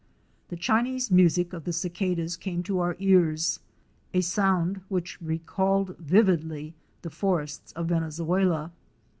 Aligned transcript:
The 0.47 0.55
Chinese 0.55 1.11
music 1.11 1.53
of 1.53 1.63
the 1.63 1.71
cicadas 1.71 2.35
came 2.35 2.63
to 2.63 2.79
our 2.79 2.95
ears, 2.97 3.59
a 4.15 4.21
sound 4.21 4.81
which 4.89 5.21
recalled 5.21 5.95
vividly 5.99 6.73
the 7.03 7.11
forests 7.11 7.71
of 7.73 7.89
Venezuela. 7.89 8.71